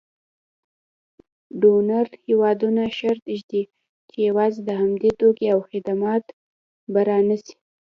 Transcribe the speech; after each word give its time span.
ډونر 1.61 2.07
هېوادونه 2.25 2.83
شرط 2.97 3.23
ږدي 3.39 3.63
چې 4.09 4.17
یوازې 4.29 4.59
د 4.63 4.69
همدوی 4.81 5.11
توکي 5.19 5.47
او 5.53 5.59
خدمات 5.69 6.23
به 6.91 7.01
رانیسي. 7.09 7.55